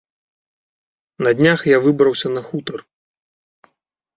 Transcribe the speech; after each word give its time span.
На 1.27 1.31
днях 1.41 1.61
я 1.75 1.81
выбраўся 1.85 2.27
на 2.39 2.43
хутар. 2.49 2.79